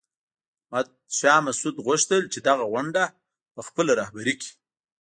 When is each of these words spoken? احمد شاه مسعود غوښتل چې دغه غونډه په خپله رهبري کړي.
احمد 0.63 0.87
شاه 1.19 1.39
مسعود 1.47 1.75
غوښتل 1.85 2.21
چې 2.33 2.39
دغه 2.47 2.63
غونډه 2.71 3.03
په 3.53 3.61
خپله 3.67 3.91
رهبري 4.01 4.33
کړي. 4.39 4.47